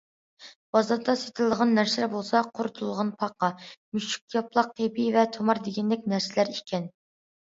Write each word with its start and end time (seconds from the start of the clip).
بازاردا 0.75 1.13
سېتىلىدىغان 1.23 1.73
نەرسىلەر 1.79 2.07
بولسا 2.13 2.41
قۇرۇتۇلغان 2.55 3.11
پاقا، 3.19 3.51
مۈشۈكياپىلاق 3.97 4.71
پېيى 4.79 5.07
ۋە 5.19 5.27
تۇمار 5.37 5.61
دېگەندەك 5.69 6.09
نەرسىلەر 6.15 6.53
ئىكەن. 6.57 6.89